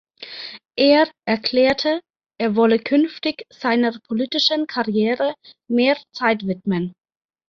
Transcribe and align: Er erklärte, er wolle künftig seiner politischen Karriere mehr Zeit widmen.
Er 0.79 1.07
erklärte, 1.27 2.01
er 2.39 2.55
wolle 2.55 2.79
künftig 2.79 3.45
seiner 3.51 3.99
politischen 4.07 4.65
Karriere 4.65 5.35
mehr 5.69 5.95
Zeit 6.11 6.47
widmen. 6.47 6.93